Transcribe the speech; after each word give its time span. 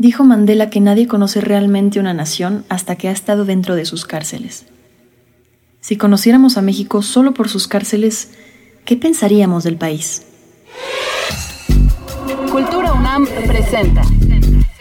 Dijo 0.00 0.24
Mandela 0.24 0.70
que 0.70 0.80
nadie 0.80 1.06
conoce 1.06 1.42
realmente 1.42 2.00
una 2.00 2.14
nación 2.14 2.64
hasta 2.70 2.96
que 2.96 3.08
ha 3.08 3.12
estado 3.12 3.44
dentro 3.44 3.74
de 3.74 3.84
sus 3.84 4.06
cárceles. 4.06 4.64
Si 5.82 5.98
conociéramos 5.98 6.56
a 6.56 6.62
México 6.62 7.02
solo 7.02 7.34
por 7.34 7.50
sus 7.50 7.68
cárceles, 7.68 8.30
¿qué 8.86 8.96
pensaríamos 8.96 9.62
del 9.62 9.76
país? 9.76 10.22
Cultura 12.50 12.94
UNAM 12.94 13.26
presenta. 13.46 14.00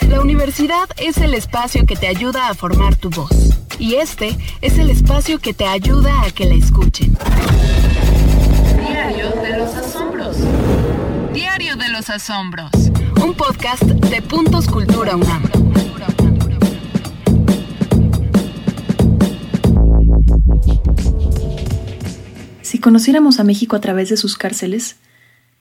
La 0.07 0.21
universidad 0.21 0.87
es 0.95 1.17
el 1.17 1.33
espacio 1.33 1.85
que 1.85 1.97
te 1.97 2.07
ayuda 2.07 2.47
a 2.47 2.53
formar 2.53 2.95
tu 2.95 3.09
voz. 3.09 3.59
Y 3.77 3.95
este 3.95 4.37
es 4.61 4.77
el 4.77 4.89
espacio 4.89 5.39
que 5.39 5.53
te 5.53 5.65
ayuda 5.65 6.21
a 6.21 6.31
que 6.31 6.45
la 6.45 6.55
escuchen. 6.55 7.17
Diario 8.87 9.31
de 9.31 9.57
los 9.57 9.75
Asombros. 9.75 10.37
Diario 11.33 11.75
de 11.75 11.89
los 11.89 12.09
Asombros. 12.09 12.88
Un 13.17 13.33
podcast 13.35 13.83
de 13.83 14.21
Puntos 14.21 14.67
Cultura 14.67 15.15
UNAM. 15.15 15.43
Si 22.61 22.79
conociéramos 22.79 23.39
a 23.39 23.43
México 23.43 23.75
a 23.75 23.81
través 23.81 24.09
de 24.09 24.17
sus 24.17 24.37
cárceles, 24.37 24.97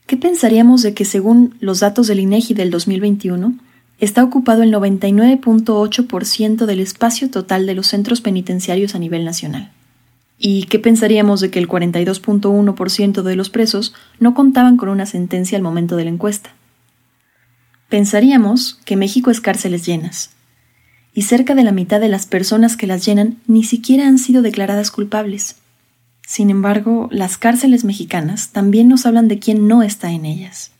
¿qué 0.05 0.17
pensaríamos 0.17 0.81
de 0.83 0.93
que 0.93 1.05
según 1.05 1.55
los 1.59 1.79
datos 1.79 2.07
del 2.07 2.19
INEGI 2.19 2.53
del 2.53 2.71
2021, 2.71 3.55
está 3.99 4.23
ocupado 4.23 4.63
el 4.63 4.73
99.8% 4.73 6.65
del 6.65 6.79
espacio 6.79 7.29
total 7.29 7.65
de 7.65 7.75
los 7.75 7.87
centros 7.87 8.21
penitenciarios 8.21 8.95
a 8.95 8.99
nivel 8.99 9.25
nacional? 9.25 9.71
¿Y 10.41 10.63
qué 10.63 10.79
pensaríamos 10.79 11.41
de 11.41 11.51
que 11.51 11.59
el 11.59 11.67
42.1% 11.67 13.23
de 13.23 13.35
los 13.35 13.49
presos 13.49 13.93
no 14.19 14.33
contaban 14.33 14.77
con 14.77 14.87
una 14.87 15.05
sentencia 15.05 15.57
al 15.57 15.63
momento 15.63 15.97
de 15.97 16.05
la 16.05 16.11
encuesta? 16.11 16.55
Pensaríamos 17.89 18.79
que 18.85 18.95
México 18.95 19.31
es 19.31 19.41
cárceles 19.41 19.83
llenas, 19.83 20.29
y 21.11 21.23
cerca 21.23 21.55
de 21.55 21.63
la 21.63 21.71
mitad 21.71 21.99
de 21.99 22.07
las 22.07 22.27
personas 22.27 22.77
que 22.77 22.85
las 22.85 23.03
llenan 23.03 23.37
ni 23.47 23.63
siquiera 23.63 24.07
han 24.07 24.19
sido 24.19 24.43
declaradas 24.43 24.91
culpables. 24.91 25.55
Sin 26.21 26.51
embargo, 26.51 27.09
las 27.11 27.39
cárceles 27.39 27.83
mexicanas 27.83 28.49
también 28.49 28.89
nos 28.89 29.07
hablan 29.07 29.27
de 29.27 29.39
quién 29.39 29.67
no 29.67 29.81
está 29.81 30.11
en 30.11 30.25
ellas. 30.25 30.71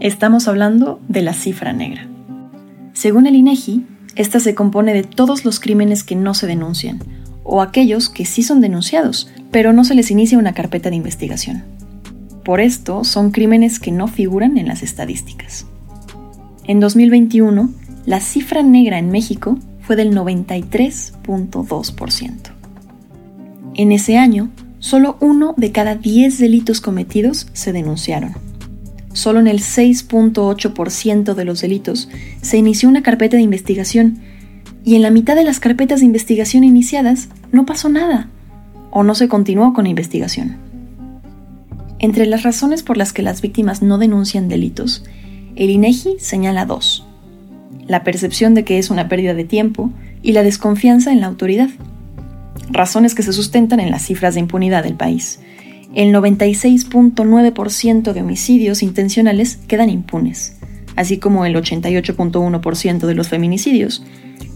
Estamos 0.00 0.48
hablando 0.48 1.00
de 1.08 1.22
la 1.22 1.32
cifra 1.32 1.72
negra. 1.72 2.06
Según 2.92 3.26
el 3.26 3.36
INEGI, 3.36 3.86
esta 4.16 4.38
se 4.38 4.54
compone 4.54 4.92
de 4.92 5.02
todos 5.02 5.46
los 5.46 5.60
crímenes 5.60 6.04
que 6.04 6.16
no 6.16 6.34
se 6.34 6.46
denuncian, 6.46 7.00
o 7.52 7.62
aquellos 7.62 8.08
que 8.08 8.24
sí 8.24 8.44
son 8.44 8.60
denunciados, 8.60 9.28
pero 9.50 9.72
no 9.72 9.82
se 9.84 9.96
les 9.96 10.12
inicia 10.12 10.38
una 10.38 10.54
carpeta 10.54 10.88
de 10.88 10.94
investigación. 10.96 11.64
Por 12.44 12.60
esto, 12.60 13.02
son 13.02 13.32
crímenes 13.32 13.80
que 13.80 13.90
no 13.90 14.06
figuran 14.06 14.56
en 14.56 14.68
las 14.68 14.84
estadísticas. 14.84 15.66
En 16.64 16.78
2021, 16.78 17.70
la 18.06 18.20
cifra 18.20 18.62
negra 18.62 18.98
en 18.98 19.10
México 19.10 19.58
fue 19.82 19.96
del 19.96 20.14
93.2%. 20.14 22.30
En 23.74 23.90
ese 23.90 24.16
año, 24.16 24.50
solo 24.78 25.16
uno 25.20 25.54
de 25.56 25.72
cada 25.72 25.96
10 25.96 26.38
delitos 26.38 26.80
cometidos 26.80 27.48
se 27.52 27.72
denunciaron 27.72 28.36
solo 29.12 29.40
en 29.40 29.48
el 29.48 29.58
6.8% 29.58 31.34
de 31.34 31.44
los 31.44 31.60
delitos 31.60 32.08
se 32.42 32.58
inició 32.58 32.88
una 32.88 33.02
carpeta 33.02 33.36
de 33.36 33.42
investigación 33.42 34.20
y 34.84 34.94
en 34.94 35.02
la 35.02 35.10
mitad 35.10 35.34
de 35.34 35.44
las 35.44 35.60
carpetas 35.60 36.00
de 36.00 36.06
investigación 36.06 36.64
iniciadas 36.64 37.28
no 37.52 37.66
pasó 37.66 37.88
nada 37.88 38.28
o 38.90 39.02
no 39.02 39.14
se 39.14 39.28
continuó 39.28 39.72
con 39.72 39.84
la 39.84 39.90
investigación. 39.90 40.56
Entre 41.98 42.26
las 42.26 42.42
razones 42.42 42.82
por 42.82 42.96
las 42.96 43.12
que 43.12 43.22
las 43.22 43.42
víctimas 43.42 43.82
no 43.82 43.98
denuncian 43.98 44.48
delitos, 44.48 45.04
el 45.56 45.70
INEGI 45.70 46.16
señala 46.18 46.64
dos: 46.64 47.06
la 47.86 48.04
percepción 48.04 48.54
de 48.54 48.64
que 48.64 48.78
es 48.78 48.90
una 48.90 49.08
pérdida 49.08 49.34
de 49.34 49.44
tiempo 49.44 49.90
y 50.22 50.32
la 50.32 50.42
desconfianza 50.42 51.12
en 51.12 51.20
la 51.20 51.26
autoridad. 51.26 51.68
Razones 52.70 53.14
que 53.14 53.22
se 53.22 53.32
sustentan 53.32 53.80
en 53.80 53.90
las 53.90 54.02
cifras 54.02 54.34
de 54.34 54.40
impunidad 54.40 54.84
del 54.84 54.94
país, 54.94 55.40
el 55.94 56.14
96.9% 56.14 58.12
de 58.12 58.22
homicidios 58.22 58.82
intencionales 58.82 59.56
quedan 59.56 59.90
impunes, 59.90 60.56
así 60.94 61.18
como 61.18 61.44
el 61.46 61.56
88.1% 61.56 63.06
de 63.06 63.14
los 63.14 63.28
feminicidios 63.28 64.04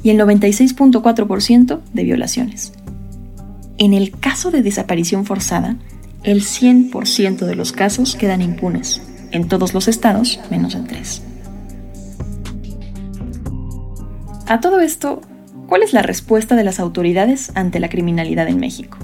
y 0.02 0.10
el 0.10 0.18
96.4% 0.18 1.80
de 1.92 2.04
violaciones. 2.04 2.72
En 3.84 3.92
el 3.92 4.12
caso 4.12 4.50
de 4.50 4.62
desaparición 4.62 5.26
forzada, 5.26 5.76
el 6.22 6.40
100% 6.40 7.44
de 7.44 7.54
los 7.54 7.72
casos 7.72 8.16
quedan 8.16 8.40
impunes, 8.40 9.02
en 9.30 9.46
todos 9.46 9.74
los 9.74 9.88
estados 9.88 10.40
menos 10.50 10.74
en 10.74 10.86
tres. 10.86 11.20
A 14.46 14.60
todo 14.60 14.80
esto, 14.80 15.20
¿cuál 15.66 15.82
es 15.82 15.92
la 15.92 16.00
respuesta 16.00 16.56
de 16.56 16.64
las 16.64 16.80
autoridades 16.80 17.52
ante 17.56 17.78
la 17.78 17.90
criminalidad 17.90 18.48
en 18.48 18.58
México? 18.58 18.96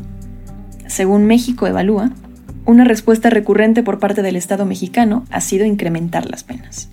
Según 0.87 1.27
México 1.27 1.67
Evalúa, 1.67 2.13
una 2.65 2.85
respuesta 2.85 3.29
recurrente 3.29 3.83
por 3.83 3.99
parte 3.99 4.23
del 4.23 4.37
Estado 4.37 4.65
mexicano 4.65 5.27
ha 5.29 5.43
sido 5.43 5.67
incrementar 5.67 6.31
las 6.31 6.43
penas. 6.43 6.89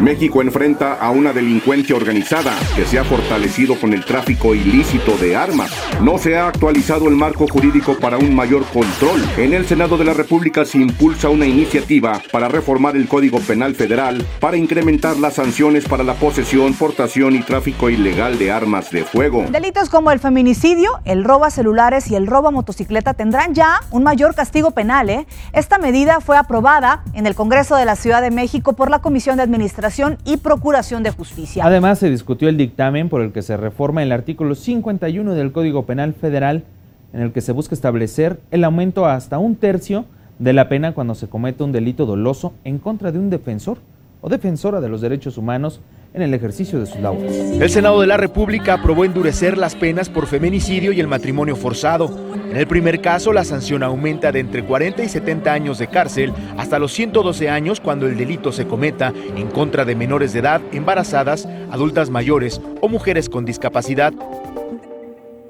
México 0.00 0.42
enfrenta 0.42 0.94
a 0.94 1.10
una 1.10 1.32
delincuencia 1.32 1.94
organizada 1.94 2.52
que 2.74 2.84
se 2.84 2.98
ha 2.98 3.04
fortalecido 3.04 3.78
con 3.78 3.92
el 3.92 4.04
tráfico 4.04 4.54
ilícito 4.54 5.16
de 5.16 5.36
armas. 5.36 5.70
No 6.00 6.18
se 6.18 6.36
ha 6.36 6.48
actualizado 6.48 7.08
el 7.08 7.14
marco 7.14 7.46
jurídico 7.46 7.96
para 7.98 8.18
un 8.18 8.34
mayor 8.34 8.64
control. 8.66 9.22
En 9.36 9.54
el 9.54 9.66
Senado 9.66 9.96
de 9.96 10.04
la 10.04 10.14
República 10.14 10.64
se 10.64 10.78
impulsa 10.78 11.28
una 11.28 11.46
iniciativa 11.46 12.20
para 12.32 12.48
reformar 12.48 12.96
el 12.96 13.06
Código 13.06 13.38
Penal 13.40 13.74
Federal 13.74 14.26
para 14.40 14.56
incrementar 14.56 15.16
las 15.18 15.34
sanciones 15.34 15.86
para 15.86 16.02
la 16.02 16.14
posesión, 16.14 16.74
portación 16.74 17.36
y 17.36 17.40
tráfico 17.40 17.88
ilegal 17.88 18.38
de 18.38 18.50
armas 18.50 18.90
de 18.90 19.04
fuego. 19.04 19.44
Delitos 19.50 19.90
como 19.90 20.10
el 20.10 20.18
feminicidio, 20.18 20.90
el 21.04 21.24
robo 21.24 21.44
a 21.44 21.50
celulares 21.50 22.10
y 22.10 22.16
el 22.16 22.26
robo 22.26 22.48
a 22.48 22.50
motocicleta 22.50 23.14
tendrán 23.14 23.54
ya 23.54 23.80
un 23.90 24.02
mayor 24.02 24.34
castigo 24.34 24.72
penal. 24.72 25.08
¿eh? 25.08 25.26
Esta 25.52 25.78
medida 25.78 26.20
fue 26.20 26.36
aprobada 26.36 27.04
en 27.12 27.26
el 27.26 27.34
Congreso 27.34 27.76
de 27.76 27.84
la 27.84 27.96
Ciudad 27.96 28.22
de 28.22 28.30
México 28.30 28.72
por 28.72 28.90
la 28.90 28.98
Comisión 28.98 29.36
de 29.36 29.42
Administración 29.42 29.83
y 30.24 30.38
Procuración 30.38 31.02
de 31.02 31.10
Justicia. 31.10 31.62
Además, 31.62 31.98
se 31.98 32.08
discutió 32.08 32.48
el 32.48 32.56
dictamen 32.56 33.10
por 33.10 33.20
el 33.20 33.32
que 33.32 33.42
se 33.42 33.58
reforma 33.58 34.02
el 34.02 34.12
artículo 34.12 34.54
51 34.54 35.34
del 35.34 35.52
Código 35.52 35.84
Penal 35.84 36.14
Federal, 36.14 36.64
en 37.12 37.20
el 37.20 37.32
que 37.32 37.42
se 37.42 37.52
busca 37.52 37.74
establecer 37.74 38.40
el 38.50 38.64
aumento 38.64 39.04
hasta 39.04 39.38
un 39.38 39.56
tercio 39.56 40.06
de 40.38 40.54
la 40.54 40.70
pena 40.70 40.94
cuando 40.94 41.14
se 41.14 41.28
comete 41.28 41.64
un 41.64 41.72
delito 41.72 42.06
doloso 42.06 42.54
en 42.64 42.78
contra 42.78 43.12
de 43.12 43.18
un 43.18 43.28
defensor 43.28 43.76
o 44.22 44.30
defensora 44.30 44.80
de 44.80 44.88
los 44.88 45.02
derechos 45.02 45.36
humanos 45.36 45.82
en 46.14 46.22
el 46.22 46.32
ejercicio 46.32 46.78
de 46.78 46.86
sus 46.86 47.00
labores. 47.00 47.60
El 47.60 47.68
Senado 47.68 48.00
de 48.00 48.06
la 48.06 48.16
República 48.16 48.74
aprobó 48.74 49.04
endurecer 49.04 49.58
las 49.58 49.74
penas 49.74 50.08
por 50.08 50.28
feminicidio 50.28 50.92
y 50.92 51.00
el 51.00 51.08
matrimonio 51.08 51.56
forzado. 51.56 52.32
En 52.50 52.56
el 52.56 52.68
primer 52.68 53.00
caso, 53.00 53.32
la 53.32 53.42
sanción 53.42 53.82
aumenta 53.82 54.30
de 54.30 54.38
entre 54.38 54.64
40 54.64 55.02
y 55.02 55.08
70 55.08 55.52
años 55.52 55.78
de 55.78 55.88
cárcel 55.88 56.32
hasta 56.56 56.78
los 56.78 56.92
112 56.92 57.50
años 57.50 57.80
cuando 57.80 58.06
el 58.06 58.16
delito 58.16 58.52
se 58.52 58.68
cometa 58.68 59.12
en 59.34 59.48
contra 59.48 59.84
de 59.84 59.96
menores 59.96 60.32
de 60.32 60.38
edad, 60.38 60.60
embarazadas, 60.70 61.48
adultas 61.72 62.10
mayores 62.10 62.60
o 62.80 62.88
mujeres 62.88 63.28
con 63.28 63.44
discapacidad. 63.44 64.14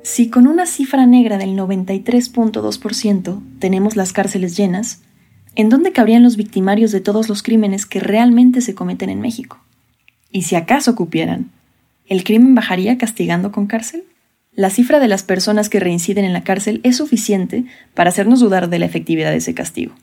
Si 0.03 0.31
con 0.31 0.47
una 0.47 0.65
cifra 0.65 1.05
negra 1.05 1.37
del 1.37 1.59
93.2% 1.59 3.43
tenemos 3.59 3.97
las 3.97 4.15
cárceles 4.15 4.57
llenas, 4.57 5.03
¿en 5.57 5.69
dónde 5.69 5.93
cabrían 5.93 6.23
los 6.23 6.39
victimarios 6.39 6.91
de 6.91 7.03
todos 7.03 7.29
los 7.29 7.43
crímenes 7.43 7.85
que 7.85 8.01
realmente 8.01 8.63
se 8.63 8.75
cometen 8.75 9.11
en 9.11 9.21
México? 9.21 9.59
Y 10.35 10.43
si 10.43 10.57
acaso 10.57 10.97
cupieran, 10.97 11.53
¿el 12.09 12.25
crimen 12.25 12.57
bajaría 12.57 12.99
castigando 12.99 13.53
con 13.53 13.69
cárcel? 13.69 14.03
La 14.53 14.69
cifra 14.69 14.99
de 14.99 15.07
las 15.07 15.23
personas 15.23 15.69
que 15.69 15.79
reinciden 15.79 16.25
en 16.25 16.33
la 16.33 16.43
cárcel 16.43 16.81
es 16.83 16.97
suficiente 16.97 17.67
para 17.95 18.09
hacernos 18.11 18.41
dudar 18.41 18.69
de 18.69 18.81
la 18.81 18.87
efectividad 18.87 19.31
de 19.31 19.37
ese 19.37 19.55
castigo. 19.55 19.95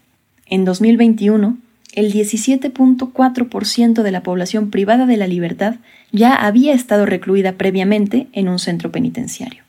En 0.46 0.64
2021, 0.64 1.58
el 1.92 2.14
17.4% 2.14 4.04
de 4.04 4.12
la 4.12 4.24
población 4.24 4.70
privada 4.70 5.06
de 5.06 5.18
la 5.18 5.28
libertad 5.28 5.76
ya 6.14 6.34
había 6.34 6.74
estado 6.74 7.06
recluida 7.06 7.58
previamente 7.58 8.28
en 8.32 8.48
un 8.48 8.60
centro 8.60 8.90
penitenciario. 8.90 9.64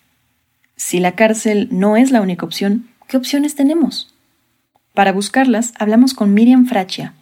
Si 0.77 1.01
la 1.01 1.17
cárcel 1.17 1.67
no 1.73 1.97
es 1.97 2.13
la 2.13 2.21
única 2.21 2.47
opción, 2.47 2.87
¿qué 3.09 3.17
opciones 3.17 3.57
tenemos? 3.57 4.15
Para 4.95 5.11
buscarlas, 5.11 5.73
hablamos 5.81 6.15
con 6.15 6.35
Miriam 6.35 6.67
Frachia, 6.67 7.15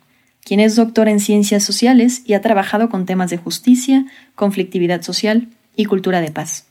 quien 0.50 0.58
es 0.58 0.74
doctora 0.74 1.12
en 1.12 1.20
ciencias 1.20 1.62
sociales 1.62 2.22
y 2.26 2.34
ha 2.34 2.40
trabajado 2.40 2.88
con 2.88 3.06
temas 3.06 3.30
de 3.30 3.36
justicia, 3.36 4.06
conflictividad 4.34 5.00
social 5.02 5.46
y 5.76 5.84
cultura 5.84 6.20
de 6.20 6.32
paz. 6.32 6.66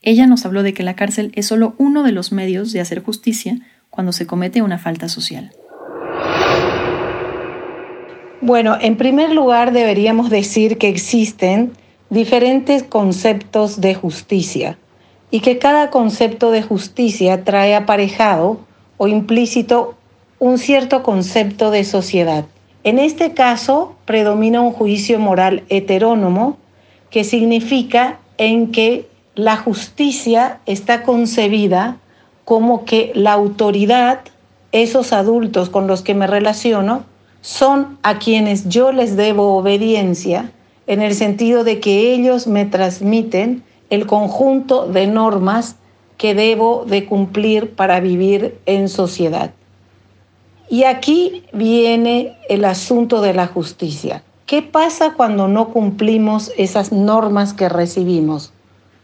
Ella 0.00 0.26
nos 0.26 0.46
habló 0.46 0.62
de 0.62 0.72
que 0.72 0.84
la 0.84 0.96
cárcel 0.96 1.30
es 1.34 1.44
solo 1.44 1.74
uno 1.76 2.02
de 2.02 2.12
los 2.12 2.32
medios 2.32 2.72
de 2.72 2.80
hacer 2.80 3.02
justicia 3.02 3.58
cuando 3.90 4.12
se 4.12 4.26
comete 4.26 4.62
una 4.62 4.78
falta 4.78 5.10
social. 5.10 5.52
Bueno, 8.40 8.78
en 8.80 8.96
primer 8.96 9.32
lugar 9.32 9.74
deberíamos 9.74 10.30
decir 10.30 10.78
que 10.78 10.88
existen 10.88 11.72
diferentes 12.08 12.84
conceptos 12.84 13.82
de 13.82 13.94
justicia. 13.94 14.78
y 15.30 15.40
que 15.40 15.58
cada 15.58 15.90
concepto 15.90 16.50
de 16.52 16.62
justicia 16.62 17.44
trae 17.44 17.74
aparejado 17.74 18.60
o 18.96 19.08
implícito 19.08 19.94
un 20.38 20.56
cierto 20.56 21.02
concepto 21.02 21.70
de 21.70 21.84
sociedad. 21.84 22.46
En 22.82 22.98
este 22.98 23.34
caso 23.34 23.94
predomina 24.06 24.62
un 24.62 24.72
juicio 24.72 25.18
moral 25.18 25.64
heterónomo 25.68 26.56
que 27.10 27.24
significa 27.24 28.18
en 28.38 28.72
que 28.72 29.06
la 29.34 29.56
justicia 29.56 30.60
está 30.64 31.02
concebida 31.02 31.98
como 32.44 32.86
que 32.86 33.12
la 33.14 33.32
autoridad, 33.32 34.20
esos 34.72 35.12
adultos 35.12 35.68
con 35.68 35.86
los 35.86 36.00
que 36.00 36.14
me 36.14 36.26
relaciono, 36.26 37.04
son 37.42 37.98
a 38.02 38.18
quienes 38.18 38.68
yo 38.68 38.92
les 38.92 39.14
debo 39.14 39.56
obediencia 39.56 40.50
en 40.86 41.02
el 41.02 41.14
sentido 41.14 41.64
de 41.64 41.80
que 41.80 42.14
ellos 42.14 42.46
me 42.46 42.64
transmiten 42.64 43.62
el 43.90 44.06
conjunto 44.06 44.86
de 44.86 45.06
normas 45.06 45.76
que 46.16 46.34
debo 46.34 46.84
de 46.86 47.04
cumplir 47.04 47.74
para 47.74 48.00
vivir 48.00 48.58
en 48.66 48.88
sociedad. 48.88 49.52
Y 50.70 50.84
aquí 50.84 51.42
viene 51.52 52.36
el 52.48 52.64
asunto 52.64 53.20
de 53.22 53.34
la 53.34 53.48
justicia. 53.48 54.22
¿Qué 54.46 54.62
pasa 54.62 55.14
cuando 55.16 55.48
no 55.48 55.70
cumplimos 55.70 56.52
esas 56.56 56.92
normas 56.92 57.52
que 57.52 57.68
recibimos? 57.68 58.52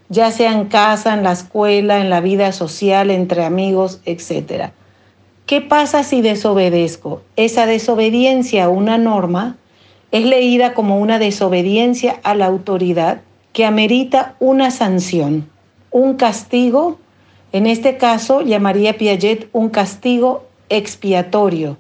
Ya 0.09 0.31
sea 0.31 0.53
en 0.53 0.67
casa, 0.67 1.13
en 1.13 1.25
la 1.25 1.33
escuela, 1.33 2.01
en 2.01 2.09
la 2.09 2.21
vida 2.21 2.53
social, 2.53 3.11
entre 3.11 3.45
amigos, 3.45 4.01
etc. 4.05 4.71
¿Qué 5.47 5.61
pasa 5.61 6.05
si 6.05 6.23
desobedezco? 6.23 7.23
Esa 7.35 7.67
desobediencia 7.67 8.67
a 8.67 8.69
una 8.69 8.97
norma 8.97 9.57
es 10.13 10.25
leída 10.25 10.73
como 10.73 11.01
una 11.01 11.19
desobediencia 11.19 12.21
a 12.23 12.37
la 12.37 12.47
autoridad 12.47 13.23
que 13.53 13.65
amerita 13.65 14.37
una 14.39 14.71
sanción, 14.71 15.51
un 15.91 16.15
castigo, 16.15 16.99
en 17.51 17.67
este 17.67 17.97
caso 17.97 18.43
llamaría 18.43 18.97
Piaget 18.99 19.49
un 19.53 19.69
castigo 19.69 20.45
expiatorio. 20.69 21.77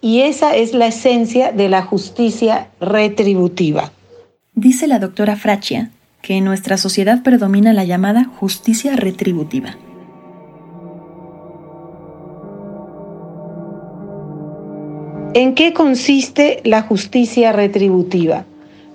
Y 0.00 0.22
esa 0.22 0.56
es 0.56 0.74
la 0.74 0.88
esencia 0.88 1.52
de 1.52 1.68
la 1.68 1.82
justicia 1.82 2.68
retributiva. 2.80 3.92
Dice 4.54 4.86
la 4.86 4.98
doctora 4.98 5.36
Frachia 5.36 5.90
que 6.22 6.34
en 6.34 6.44
nuestra 6.44 6.76
sociedad 6.76 7.22
predomina 7.22 7.72
la 7.72 7.84
llamada 7.84 8.24
justicia 8.24 8.96
retributiva. 8.96 9.76
¿En 15.34 15.54
qué 15.54 15.72
consiste 15.72 16.60
la 16.64 16.82
justicia 16.82 17.52
retributiva? 17.52 18.44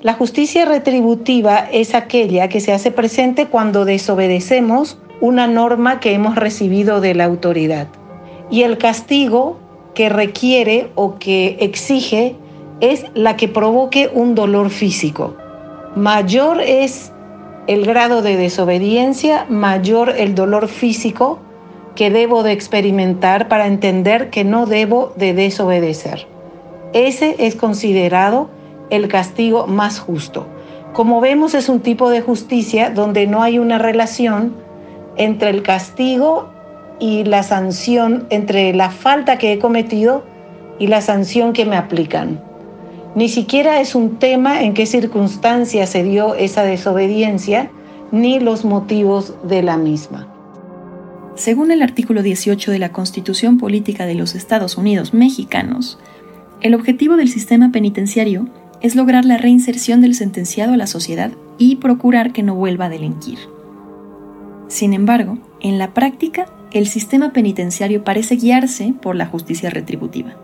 La 0.02 0.14
justicia 0.14 0.66
retributiva 0.66 1.68
es 1.72 1.96
aquella 1.96 2.48
que 2.48 2.60
se 2.60 2.72
hace 2.72 2.92
presente 2.92 3.48
cuando 3.48 3.86
desobedecemos 3.86 5.00
una 5.20 5.48
norma 5.48 6.00
que 6.00 6.14
hemos 6.14 6.36
recibido 6.36 7.02
de 7.02 7.16
la 7.16 7.26
autoridad. 7.26 7.88
Y 8.50 8.64
el 8.64 8.78
castigo 8.78 9.58
que 9.94 10.10
requiere 10.10 10.92
o 10.96 11.18
que 11.18 11.58
exige 11.60 12.36
es 12.80 13.06
la 13.14 13.36
que 13.36 13.48
provoque 13.48 14.10
un 14.14 14.36
dolor 14.36 14.70
físico. 14.70 15.36
Mayor 15.96 16.62
es 16.62 17.12
el 17.68 17.86
grado 17.86 18.22
de 18.22 18.38
desobediencia, 18.38 19.46
mayor 19.50 20.14
el 20.18 20.36
dolor 20.36 20.68
físico 20.68 21.40
que 21.96 22.12
debo 22.12 22.44
de 22.44 22.52
experimentar 22.52 23.48
para 23.48 23.66
entender 23.66 24.30
que 24.30 24.44
no 24.44 24.68
debo 24.68 25.14
de 25.16 25.34
desobedecer. 25.34 26.28
Ese 26.94 27.36
es 27.40 27.56
considerado 27.56 28.50
el 28.90 29.08
castigo 29.08 29.68
más 29.68 30.00
justo. 30.00 30.46
Como 30.94 31.20
vemos 31.20 31.54
es 31.54 31.70
un 31.70 31.82
tipo 31.82 32.10
de 32.10 32.22
justicia 32.22 32.92
donde 32.92 33.28
no 33.28 33.42
hay 33.42 33.60
una 33.60 33.78
relación 33.78 34.56
entre 35.18 35.50
el 35.50 35.64
castigo 35.64 36.50
y 37.00 37.24
la 37.24 37.44
sanción, 37.44 38.26
entre 38.30 38.74
la 38.74 38.90
falta 38.90 39.38
que 39.38 39.54
he 39.54 39.60
cometido 39.60 40.26
y 40.80 40.88
la 40.88 41.02
sanción 41.02 41.54
que 41.54 41.66
me 41.66 41.76
aplican. 41.76 42.42
Ni 43.16 43.30
siquiera 43.30 43.82
es 43.82 43.96
un 43.96 44.18
tema 44.20 44.62
en 44.64 44.74
qué 44.74 44.86
circunstancias 44.86 45.90
se 45.90 46.04
dio 46.04 46.36
esa 46.36 46.64
desobediencia, 46.64 47.72
ni 48.12 48.40
los 48.40 48.64
motivos 48.64 49.34
de 49.44 49.64
la 49.64 49.78
misma. 49.78 50.28
Según 51.36 51.72
el 51.72 51.82
artículo 51.82 52.24
18 52.24 52.72
de 52.72 52.80
la 52.80 52.92
Constitución 52.92 53.58
Política 53.58 54.06
de 54.06 54.16
los 54.16 54.34
Estados 54.34 54.78
Unidos 54.78 55.14
Mexicanos, 55.14 56.00
el 56.62 56.74
objetivo 56.74 57.16
del 57.16 57.30
sistema 57.30 57.72
penitenciario 57.72 58.48
es 58.82 58.96
lograr 58.96 59.26
la 59.26 59.38
reinserción 59.38 60.02
del 60.02 60.16
sentenciado 60.16 60.74
a 60.74 60.78
la 60.78 60.88
sociedad 60.88 61.32
y 61.58 61.78
procurar 61.78 62.34
que 62.34 62.44
no 62.44 62.56
vuelva 62.56 62.86
a 62.86 62.90
delinquir. 62.90 63.38
Sin 64.68 64.94
embargo, 64.94 65.38
en 65.60 65.78
la 65.78 65.94
práctica, 65.94 66.46
el 66.72 66.88
sistema 66.88 67.34
penitenciario 67.34 68.04
parece 68.04 68.36
guiarse 68.36 68.94
por 69.02 69.16
la 69.16 69.26
justicia 69.26 69.70
retributiva. 69.70 70.36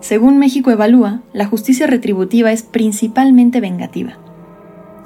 Según 0.00 0.38
México 0.38 0.70
Evalúa, 0.70 1.22
la 1.32 1.46
justicia 1.46 1.86
retributiva 1.86 2.52
es 2.52 2.62
principalmente 2.62 3.60
vengativa. 3.60 4.18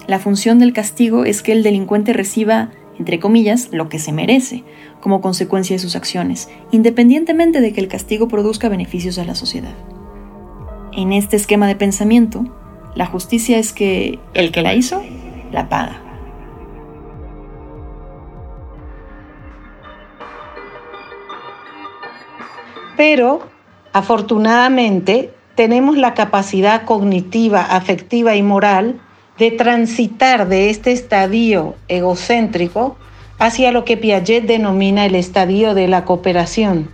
La 0.06 0.18
función 0.18 0.58
del 0.58 0.72
castigo 0.72 1.24
es 1.24 1.42
que 1.42 1.52
el 1.52 1.62
delincuente 1.62 2.12
reciba 2.12 2.70
entre 2.98 3.18
comillas, 3.18 3.70
lo 3.72 3.88
que 3.88 3.98
se 3.98 4.12
merece 4.12 4.64
como 5.00 5.20
consecuencia 5.20 5.74
de 5.74 5.80
sus 5.80 5.96
acciones, 5.96 6.48
independientemente 6.70 7.60
de 7.60 7.72
que 7.72 7.80
el 7.80 7.88
castigo 7.88 8.28
produzca 8.28 8.68
beneficios 8.68 9.18
a 9.18 9.24
la 9.24 9.34
sociedad. 9.34 9.74
En 10.92 11.12
este 11.12 11.36
esquema 11.36 11.66
de 11.66 11.74
pensamiento, 11.74 12.44
la 12.94 13.06
justicia 13.06 13.58
es 13.58 13.72
que 13.72 14.18
el 14.34 14.52
que 14.52 14.62
la 14.62 14.74
hizo, 14.74 15.02
la 15.50 15.68
paga. 15.68 16.11
Pero, 23.04 23.40
afortunadamente, 23.92 25.32
tenemos 25.56 25.98
la 25.98 26.14
capacidad 26.14 26.84
cognitiva, 26.84 27.60
afectiva 27.60 28.36
y 28.36 28.44
moral 28.44 29.00
de 29.40 29.50
transitar 29.50 30.46
de 30.46 30.70
este 30.70 30.92
estadio 30.92 31.74
egocéntrico 31.88 32.96
hacia 33.40 33.72
lo 33.72 33.84
que 33.84 33.96
Piaget 33.96 34.44
denomina 34.44 35.04
el 35.04 35.16
estadio 35.16 35.74
de 35.74 35.88
la 35.88 36.04
cooperación. 36.04 36.90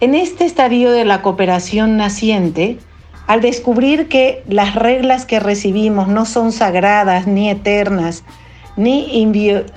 En 0.00 0.16
este 0.16 0.46
estadio 0.46 0.90
de 0.90 1.04
la 1.04 1.22
cooperación 1.22 1.96
naciente, 1.96 2.78
al 3.28 3.40
descubrir 3.40 4.08
que 4.08 4.42
las 4.48 4.74
reglas 4.74 5.26
que 5.26 5.38
recibimos 5.38 6.08
no 6.08 6.24
son 6.24 6.50
sagradas, 6.50 7.28
ni 7.28 7.50
eternas, 7.50 8.24
ni 8.76 9.22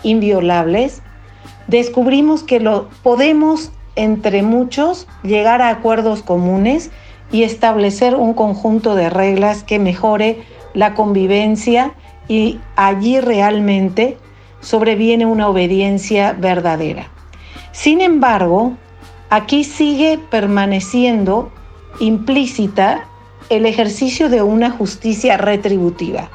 inviolables, 0.02 1.04
descubrimos 1.68 2.42
que 2.42 2.60
lo 2.60 2.90
podemos 3.04 3.72
entre 4.00 4.44
muchos 4.44 5.08
llegar 5.24 5.62
a 5.62 5.70
acuerdos 5.70 6.24
comunes 6.24 6.90
y 7.34 7.44
establecer 7.44 8.16
un 8.16 8.34
conjunto 8.34 8.96
de 8.96 9.10
reglas 9.10 9.64
que 9.64 9.78
mejore 9.78 10.42
la 10.74 10.94
convivencia 10.94 11.94
y 12.30 12.60
allí 12.78 13.20
realmente 13.20 14.18
sobreviene 14.62 15.26
una 15.26 15.50
obediencia 15.50 16.32
verdadera. 16.32 17.08
Sin 17.74 18.00
embargo, 18.00 18.74
aquí 19.30 19.66
sigue 19.66 20.18
permaneciendo 20.30 21.52
implícita 22.00 23.06
el 23.50 23.66
ejercicio 23.66 24.30
de 24.30 24.42
una 24.44 24.72
justicia 24.72 25.36
retributiva. 25.36 26.30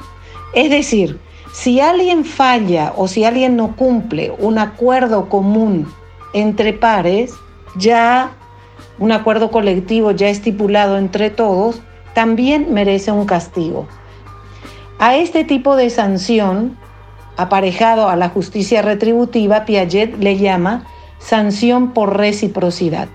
Es 0.53 0.69
decir, 0.69 1.19
si 1.51 1.79
alguien 1.79 2.25
falla 2.25 2.93
o 2.95 3.07
si 3.07 3.23
alguien 3.23 3.55
no 3.55 3.75
cumple 3.75 4.33
un 4.37 4.59
acuerdo 4.59 5.29
común 5.29 5.87
entre 6.33 6.73
pares, 6.73 7.33
ya 7.77 8.31
un 8.99 9.11
acuerdo 9.11 9.51
colectivo 9.51 10.11
ya 10.11 10.29
estipulado 10.29 10.97
entre 10.97 11.29
todos, 11.29 11.81
también 12.13 12.73
merece 12.73 13.11
un 13.11 13.25
castigo. 13.25 13.87
A 14.99 15.17
este 15.17 15.43
tipo 15.43 15.75
de 15.75 15.89
sanción, 15.89 16.77
aparejado 17.35 18.07
a 18.07 18.15
la 18.15 18.29
justicia 18.29 18.81
retributiva, 18.81 19.65
Piaget 19.65 20.17
le 20.19 20.37
llama 20.37 20.85
sanción 21.19 21.91
por 21.91 22.17
reciprocidad. 22.17 23.09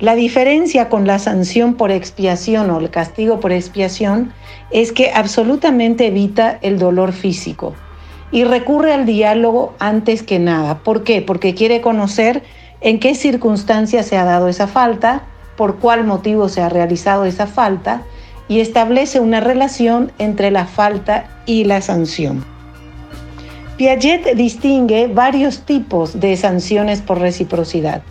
La 0.00 0.16
diferencia 0.16 0.88
con 0.88 1.06
la 1.06 1.20
sanción 1.20 1.74
por 1.74 1.92
expiación 1.92 2.70
o 2.70 2.80
el 2.80 2.90
castigo 2.90 3.38
por 3.38 3.52
expiación 3.52 4.32
es 4.72 4.90
que 4.90 5.12
absolutamente 5.12 6.08
evita 6.08 6.58
el 6.62 6.80
dolor 6.80 7.12
físico 7.12 7.74
y 8.32 8.42
recurre 8.42 8.92
al 8.92 9.06
diálogo 9.06 9.74
antes 9.78 10.24
que 10.24 10.40
nada. 10.40 10.78
¿Por 10.78 11.04
qué? 11.04 11.22
Porque 11.22 11.54
quiere 11.54 11.80
conocer 11.80 12.42
en 12.82 12.98
qué 12.98 13.14
circunstancias 13.14 14.06
se 14.06 14.18
ha 14.18 14.24
dado 14.24 14.48
esa 14.48 14.66
falta, 14.66 15.22
por 15.56 15.78
cuál 15.78 16.04
motivo 16.04 16.48
se 16.48 16.60
ha 16.60 16.68
realizado 16.68 17.24
esa 17.24 17.46
falta 17.46 18.02
y 18.48 18.60
establece 18.60 19.20
una 19.20 19.40
relación 19.40 20.12
entre 20.18 20.50
la 20.50 20.66
falta 20.66 21.42
y 21.46 21.64
la 21.64 21.80
sanción. 21.80 22.44
Piaget 23.76 24.34
distingue 24.34 25.06
varios 25.06 25.60
tipos 25.60 26.20
de 26.20 26.36
sanciones 26.36 27.00
por 27.00 27.18
reciprocidad. 27.18 28.02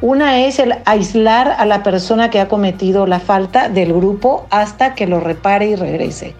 Una 0.00 0.40
es 0.40 0.58
el 0.58 0.74
aislar 0.84 1.54
a 1.56 1.64
la 1.64 1.82
persona 1.82 2.28
que 2.28 2.40
ha 2.40 2.48
cometido 2.48 3.06
la 3.06 3.20
falta 3.20 3.68
del 3.68 3.92
grupo 3.92 4.46
hasta 4.50 4.94
que 4.94 5.06
lo 5.06 5.20
repare 5.20 5.68
y 5.68 5.76
regrese. 5.76 6.34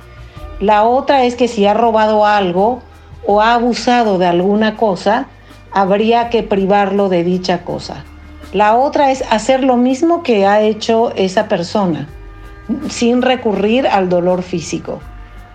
La 0.61 0.85
otra 0.85 1.25
es 1.25 1.37
que 1.37 1.49
si 1.49 1.67
ha 1.67 1.75
robado 1.75 2.27
algo 2.27 2.83
o 3.25 3.41
ha 3.41 3.55
abusado 3.55 4.19
de 4.19 4.27
alguna 4.27 4.77
cosa, 4.77 5.29
habría 5.75 6.31
que 6.31 6.43
privarlo 6.43 7.09
de 7.09 7.25
dicha 7.25 7.65
cosa. 7.65 8.05
La 8.53 8.77
otra 8.77 9.11
es 9.11 9.25
hacer 9.31 9.65
lo 9.65 9.77
mismo 9.77 10.23
que 10.23 10.47
ha 10.47 10.61
hecho 10.61 11.13
esa 11.15 11.49
persona, 11.49 12.09
sin 12.89 13.23
recurrir 13.23 13.87
al 13.87 14.09
dolor 14.09 14.43
físico. 14.43 15.01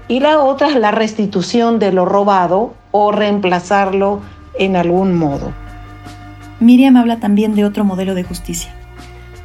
Y 0.08 0.20
la 0.20 0.40
otra 0.40 0.70
es 0.70 0.76
la 0.76 0.92
restitución 0.92 1.80
de 1.80 1.92
lo 1.92 2.06
robado 2.06 2.74
o 2.92 3.12
reemplazarlo 3.12 4.22
en 4.58 4.76
algún 4.76 5.18
modo. 5.18 5.54
Miriam 6.60 6.98
habla 6.98 7.20
también 7.20 7.54
de 7.54 7.66
otro 7.66 7.84
modelo 7.84 8.16
de 8.16 8.24
justicia, 8.24 8.72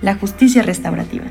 la 0.00 0.14
justicia 0.14 0.62
restaurativa. 0.62 1.24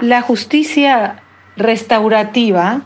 La 0.00 0.22
justicia 0.22 1.22
restaurativa 1.58 2.80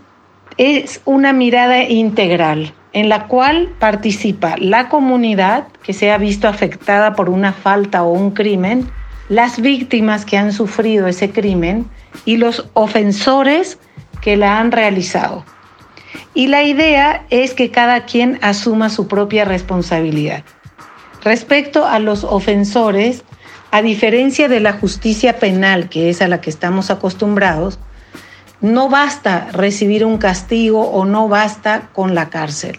es 0.56 1.00
una 1.04 1.32
mirada 1.32 1.84
integral 1.84 2.74
en 2.92 3.08
la 3.08 3.28
cual 3.28 3.72
participa 3.78 4.56
la 4.58 4.88
comunidad 4.88 5.68
que 5.84 5.92
se 5.92 6.10
ha 6.10 6.18
visto 6.18 6.48
afectada 6.48 7.14
por 7.14 7.30
una 7.30 7.52
falta 7.52 8.02
o 8.02 8.10
un 8.10 8.32
crimen, 8.32 8.90
las 9.28 9.60
víctimas 9.60 10.24
que 10.24 10.38
han 10.38 10.52
sufrido 10.52 11.06
ese 11.06 11.30
crimen 11.30 11.88
y 12.24 12.36
los 12.36 12.68
ofensores 12.72 13.78
que 14.20 14.36
la 14.36 14.58
han 14.58 14.72
realizado. 14.72 15.44
Y 16.34 16.48
la 16.48 16.64
idea 16.64 17.26
es 17.30 17.54
que 17.54 17.70
cada 17.70 18.06
quien 18.06 18.40
asuma 18.42 18.90
su 18.90 19.06
propia 19.06 19.44
responsabilidad. 19.44 20.42
Respecto 21.22 21.86
a 21.86 22.00
los 22.00 22.24
ofensores, 22.24 23.22
a 23.74 23.82
diferencia 23.82 24.46
de 24.46 24.60
la 24.60 24.74
justicia 24.74 25.40
penal, 25.40 25.88
que 25.88 26.08
es 26.08 26.22
a 26.22 26.28
la 26.28 26.40
que 26.40 26.48
estamos 26.48 26.92
acostumbrados, 26.92 27.80
no 28.60 28.88
basta 28.88 29.48
recibir 29.50 30.04
un 30.04 30.16
castigo 30.16 30.82
o 30.92 31.04
no 31.04 31.26
basta 31.26 31.88
con 31.92 32.14
la 32.14 32.30
cárcel. 32.30 32.78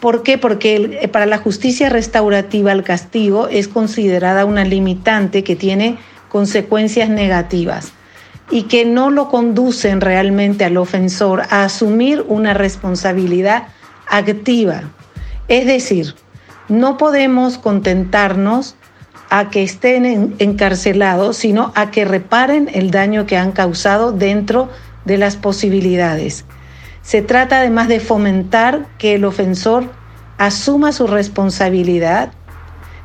¿Por 0.00 0.24
qué? 0.24 0.36
Porque 0.36 0.98
eh, 1.00 1.06
para 1.06 1.26
la 1.26 1.38
justicia 1.38 1.90
restaurativa 1.90 2.72
el 2.72 2.82
castigo 2.82 3.46
es 3.46 3.68
considerada 3.68 4.46
una 4.46 4.64
limitante 4.64 5.44
que 5.44 5.54
tiene 5.54 5.96
consecuencias 6.28 7.08
negativas 7.08 7.92
y 8.50 8.64
que 8.64 8.84
no 8.84 9.10
lo 9.10 9.28
conducen 9.28 10.00
realmente 10.00 10.64
al 10.64 10.76
ofensor 10.76 11.42
a 11.50 11.62
asumir 11.62 12.24
una 12.26 12.52
responsabilidad 12.52 13.68
activa. 14.08 14.90
Es 15.46 15.66
decir, 15.66 16.16
no 16.68 16.96
podemos 16.96 17.58
contentarnos 17.58 18.74
a 19.30 19.48
que 19.48 19.62
estén 19.62 20.34
encarcelados, 20.38 21.36
sino 21.36 21.72
a 21.76 21.90
que 21.90 22.04
reparen 22.04 22.68
el 22.72 22.90
daño 22.90 23.26
que 23.26 23.36
han 23.36 23.52
causado 23.52 24.12
dentro 24.12 24.68
de 25.04 25.18
las 25.18 25.36
posibilidades. 25.36 26.44
Se 27.02 27.22
trata 27.22 27.58
además 27.58 27.88
de 27.88 28.00
fomentar 28.00 28.86
que 28.98 29.14
el 29.14 29.24
ofensor 29.24 29.90
asuma 30.36 30.92
su 30.92 31.06
responsabilidad, 31.06 32.32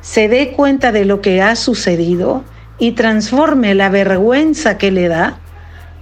se 0.00 0.28
dé 0.28 0.52
cuenta 0.52 0.92
de 0.92 1.04
lo 1.04 1.20
que 1.20 1.42
ha 1.42 1.56
sucedido 1.56 2.44
y 2.78 2.92
transforme 2.92 3.74
la 3.74 3.88
vergüenza 3.88 4.78
que 4.78 4.90
le 4.90 5.08
da 5.08 5.38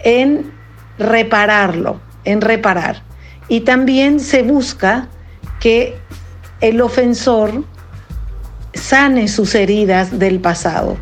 en 0.00 0.52
repararlo, 0.98 2.00
en 2.24 2.40
reparar. 2.40 3.02
Y 3.48 3.60
también 3.60 4.20
se 4.20 4.42
busca 4.42 5.08
que 5.60 5.96
el 6.60 6.80
ofensor 6.80 7.64
sane 8.74 9.28
sus 9.28 9.54
heridas 9.54 10.18
del 10.18 10.40
pasado. 10.40 10.96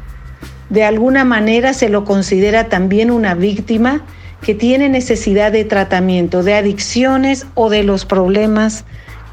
De 0.71 0.85
alguna 0.85 1.25
manera 1.25 1.75
se 1.75 1.89
lo 1.89 2.05
considera 2.05 2.69
también 2.69 3.11
una 3.11 3.35
víctima 3.35 4.03
que 4.41 4.55
tiene 4.55 4.89
necesidad 4.89 5.53
de 5.53 5.65
tratamiento, 5.65 6.43
de 6.43 6.55
adicciones 6.55 7.47
o 7.55 7.71
de 7.71 7.83
los 7.83 8.05
problemas 8.05 8.85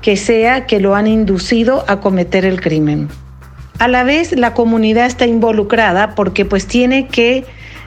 que 0.01 0.17
sea 0.17 0.65
que 0.65 0.79
lo 0.79 0.95
han 0.95 1.07
inducido 1.07 1.83
a 1.87 1.99
cometer 1.99 2.45
el 2.45 2.61
crimen. 2.61 3.09
A 3.79 3.87
la 3.87 4.03
vez 4.03 4.37
la 4.37 4.53
comunidad 4.53 5.05
está 5.05 5.25
involucrada 5.25 6.15
porque 6.15 6.45
pues 6.45 6.67
tiene 6.67 7.07
que 7.07 7.45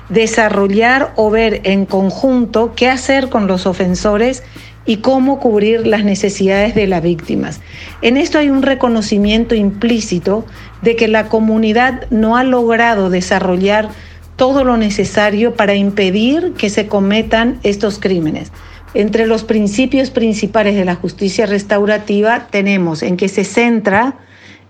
desarrollar 0.09 1.13
o 1.17 1.31
ver 1.31 1.61
en 1.65 1.87
conjunto 1.87 2.73
qué 2.75 2.89
hacer 2.89 3.29
con 3.29 3.47
los 3.47 3.67
ofensores 3.67 4.43
y 4.85 4.99
cómo 4.99 5.39
cubrir 5.39 5.87
las 5.87 6.05
necesidades 6.05 6.75
de 6.75 6.87
las 6.87 7.03
víctimas. 7.03 7.61
En 8.01 8.17
esto 8.17 8.39
hay 8.39 8.51
un 8.51 8.63
reconocimiento 8.63 9.55
implícito 9.55 10.45
de 10.83 10.97
que 10.97 11.09
la 11.09 11.29
comunidad 11.29 12.09
no 12.11 12.37
ha 12.37 12.45
logrado 12.45 13.11
desarrollar 13.11 13.89
todo 14.37 14.65
lo 14.65 14.77
necesario 14.77 15.55
para 15.55 15.75
impedir 15.75 16.55
que 16.55 16.71
se 16.71 16.89
cometan 16.89 17.61
estos 17.63 17.99
crímenes. 17.99 18.51
Entre 18.95 19.27
los 19.27 19.45
principios 19.45 20.11
principales 20.11 20.75
de 20.75 20.85
la 20.85 20.97
justicia 20.97 21.47
restaurativa 21.47 22.49
tenemos 22.51 23.03
en 23.03 23.17
que 23.17 23.29
se 23.29 23.45
centra 23.45 24.17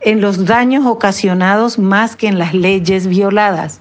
en 0.01 0.21
los 0.21 0.45
daños 0.45 0.85
ocasionados 0.87 1.79
más 1.79 2.17
que 2.17 2.29
en 2.29 2.39
las 2.39 2.55
leyes 2.55 3.07
violadas, 3.07 3.81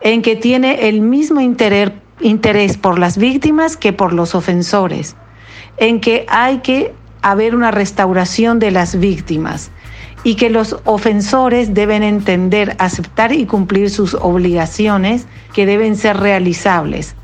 en 0.00 0.22
que 0.22 0.36
tiene 0.36 0.88
el 0.88 1.00
mismo 1.00 1.40
interés, 1.40 2.76
por 2.78 2.98
las 2.98 3.18
víctimas 3.18 3.76
que 3.76 3.92
por 3.92 4.12
los 4.12 4.34
ofensores, 4.34 5.16
en 5.78 6.00
que 6.00 6.26
hay 6.28 6.58
que 6.58 6.94
haber 7.22 7.54
una 7.54 7.70
restauración 7.70 8.58
de 8.58 8.70
las 8.70 8.98
víctimas, 8.98 9.70
y 10.26 10.34
que 10.34 10.50
los 10.50 10.76
ofensores 10.82 11.72
deben 11.72 12.02
entender, 12.02 12.74
aceptar 12.80 13.30
y 13.30 13.46
cumplir 13.46 13.90
sus 13.90 14.14
obligaciones 14.14 15.24
que 15.52 15.66
deben 15.66 15.94
ser 15.94 16.16
realizables, 16.16 17.14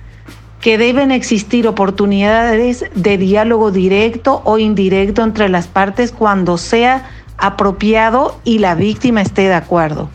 que 0.60 0.78
deben 0.78 1.10
existir 1.10 1.66
oportunidades 1.66 2.84
de 2.94 3.18
diálogo 3.18 3.72
directo 3.72 4.40
o 4.44 4.56
indirecto 4.58 5.24
entre 5.24 5.48
las 5.48 5.66
partes 5.66 6.12
cuando 6.12 6.58
sea 6.58 7.10
apropiado 7.38 8.38
y 8.44 8.60
la 8.60 8.76
víctima 8.76 9.20
esté 9.20 9.48
de 9.48 9.54
acuerdo. 9.54 10.08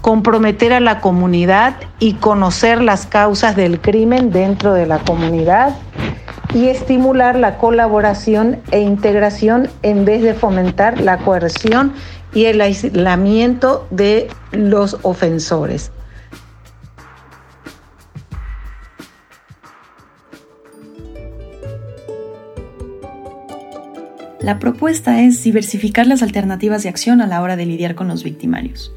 Comprometer 0.00 0.72
a 0.72 0.80
la 0.80 1.00
comunidad 1.00 1.76
y 1.98 2.14
conocer 2.14 2.80
las 2.80 3.04
causas 3.04 3.54
del 3.54 3.82
crimen 3.82 4.30
dentro 4.30 4.72
de 4.72 4.86
la 4.86 5.00
comunidad 5.00 5.76
y 6.54 6.68
estimular 6.68 7.36
la 7.36 7.58
colaboración 7.58 8.60
e 8.70 8.80
integración 8.80 9.68
en 9.82 10.04
vez 10.04 10.22
de 10.22 10.34
fomentar 10.34 11.00
la 11.00 11.18
coerción 11.18 11.92
y 12.34 12.46
el 12.46 12.60
aislamiento 12.60 13.86
de 13.90 14.28
los 14.52 14.98
ofensores. 15.02 15.92
La 24.40 24.58
propuesta 24.58 25.20
es 25.20 25.44
diversificar 25.44 26.06
las 26.06 26.22
alternativas 26.22 26.82
de 26.82 26.88
acción 26.88 27.20
a 27.20 27.26
la 27.26 27.42
hora 27.42 27.56
de 27.56 27.66
lidiar 27.66 27.94
con 27.94 28.08
los 28.08 28.24
victimarios. 28.24 28.92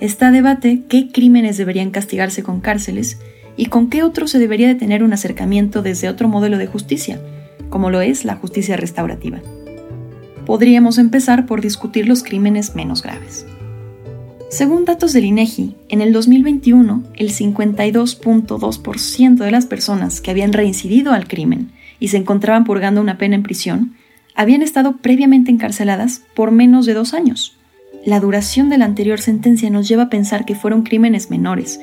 Está 0.00 0.30
debate 0.30 0.82
qué 0.88 1.08
crímenes 1.12 1.56
deberían 1.56 1.90
castigarse 1.90 2.42
con 2.42 2.60
cárceles 2.60 3.18
y 3.56 3.66
con 3.66 3.88
qué 3.88 4.02
otros 4.02 4.30
se 4.30 4.38
debería 4.38 4.68
de 4.68 4.74
tener 4.74 5.02
un 5.02 5.12
acercamiento 5.12 5.82
desde 5.82 6.08
otro 6.08 6.28
modelo 6.28 6.58
de 6.58 6.66
justicia, 6.66 7.20
como 7.70 7.90
lo 7.90 8.00
es 8.00 8.24
la 8.24 8.36
justicia 8.36 8.76
restaurativa 8.76 9.40
podríamos 10.46 10.96
empezar 10.96 11.44
por 11.44 11.60
discutir 11.60 12.08
los 12.08 12.22
crímenes 12.22 12.74
menos 12.74 13.02
graves. 13.02 13.44
Según 14.48 14.86
datos 14.86 15.12
del 15.12 15.24
INEGI, 15.24 15.74
en 15.88 16.00
el 16.00 16.12
2021, 16.12 17.02
el 17.16 17.32
52.2% 17.32 19.34
de 19.34 19.50
las 19.50 19.66
personas 19.66 20.20
que 20.20 20.30
habían 20.30 20.52
reincidido 20.52 21.12
al 21.12 21.26
crimen 21.26 21.72
y 21.98 22.06
se 22.08 22.16
encontraban 22.16 22.62
purgando 22.64 23.00
una 23.00 23.18
pena 23.18 23.34
en 23.34 23.42
prisión 23.42 23.96
habían 24.36 24.62
estado 24.62 24.98
previamente 24.98 25.50
encarceladas 25.50 26.22
por 26.34 26.52
menos 26.52 26.86
de 26.86 26.94
dos 26.94 27.12
años. 27.12 27.56
La 28.04 28.20
duración 28.20 28.68
de 28.68 28.78
la 28.78 28.84
anterior 28.84 29.20
sentencia 29.20 29.68
nos 29.68 29.88
lleva 29.88 30.04
a 30.04 30.10
pensar 30.10 30.44
que 30.44 30.54
fueron 30.54 30.84
crímenes 30.84 31.28
menores 31.28 31.80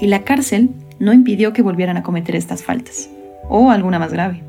y 0.00 0.06
la 0.06 0.22
cárcel 0.22 0.70
no 0.98 1.12
impidió 1.12 1.52
que 1.52 1.62
volvieran 1.62 1.96
a 1.96 2.02
cometer 2.02 2.36
estas 2.36 2.62
faltas, 2.62 3.10
o 3.48 3.70
alguna 3.70 3.98
más 3.98 4.12
grave 4.12 4.42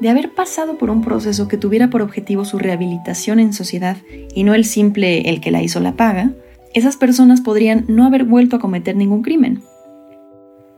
de 0.00 0.10
haber 0.10 0.34
pasado 0.34 0.76
por 0.76 0.90
un 0.90 1.02
proceso 1.02 1.48
que 1.48 1.56
tuviera 1.56 1.88
por 1.88 2.02
objetivo 2.02 2.44
su 2.44 2.58
rehabilitación 2.58 3.40
en 3.40 3.52
sociedad 3.52 3.96
y 4.34 4.44
no 4.44 4.54
el 4.54 4.64
simple 4.64 5.30
el 5.30 5.40
que 5.40 5.50
la 5.50 5.62
hizo 5.62 5.80
la 5.80 5.92
paga, 5.92 6.32
esas 6.74 6.96
personas 6.96 7.40
podrían 7.40 7.86
no 7.88 8.04
haber 8.04 8.24
vuelto 8.24 8.56
a 8.56 8.58
cometer 8.58 8.96
ningún 8.96 9.22
crimen. 9.22 9.62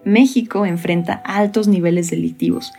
México 0.04 0.64
enfrenta 0.64 1.14
altos 1.24 1.66
niveles 1.66 2.10
delictivos 2.10 2.72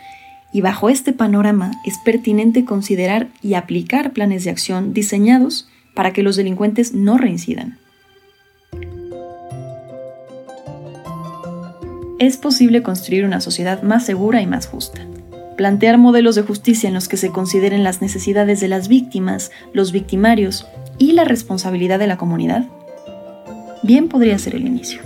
y 0.52 0.62
bajo 0.62 0.88
este 0.88 1.12
panorama 1.12 1.72
es 1.84 1.98
pertinente 2.04 2.64
considerar 2.64 3.28
y 3.42 3.54
aplicar 3.54 4.12
planes 4.12 4.44
de 4.44 4.50
acción 4.50 4.94
diseñados 4.94 5.68
para 5.94 6.12
que 6.12 6.22
los 6.22 6.36
delincuentes 6.36 6.94
no 6.94 7.18
reincidan. 7.18 7.78
Es 12.20 12.36
posible 12.36 12.84
construir 12.84 13.24
una 13.24 13.40
sociedad 13.40 13.82
más 13.82 14.06
segura 14.06 14.40
y 14.40 14.46
más 14.46 14.68
justa 14.68 15.04
plantear 15.60 15.98
modelos 15.98 16.36
de 16.36 16.42
justicia 16.42 16.88
en 16.88 16.94
los 16.94 17.06
que 17.06 17.18
se 17.18 17.28
consideren 17.28 17.84
las 17.84 18.00
necesidades 18.00 18.60
de 18.60 18.68
las 18.68 18.88
víctimas, 18.88 19.50
los 19.74 19.92
victimarios 19.92 20.66
y 20.96 21.12
la 21.12 21.24
responsabilidad 21.24 21.98
de 21.98 22.06
la 22.06 22.16
comunidad, 22.16 22.64
bien 23.82 24.08
podría 24.08 24.38
ser 24.38 24.54
el 24.54 24.66
inicio. 24.66 25.02